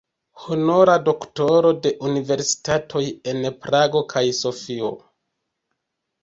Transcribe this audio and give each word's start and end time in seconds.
Honora 0.43 0.93
doktoro 1.09 1.73
de 1.83 1.91
universitatoj 2.11 3.03
en 3.33 3.45
Prago 3.67 4.03
kaj 4.15 4.25
Sofio. 4.39 4.91